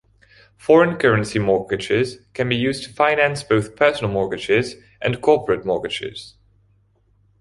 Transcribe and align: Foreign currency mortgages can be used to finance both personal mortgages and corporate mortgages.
Foreign 0.57 0.97
currency 0.97 1.37
mortgages 1.37 2.17
can 2.33 2.49
be 2.49 2.55
used 2.55 2.83
to 2.83 2.89
finance 2.91 3.43
both 3.43 3.75
personal 3.75 4.09
mortgages 4.11 4.77
and 4.99 5.21
corporate 5.21 5.63
mortgages. 5.63 6.33